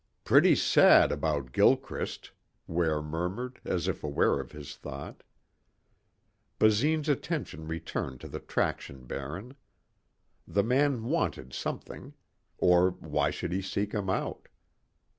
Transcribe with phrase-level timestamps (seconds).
[0.23, 2.31] "Pretty sad about Gilchrist,"
[2.65, 5.21] Ware murmured as if aware of his thought.
[6.57, 9.53] Basine's attention returned to the traction baron.
[10.47, 12.15] The man wanted something.
[12.57, 14.47] Or why should he seek him out?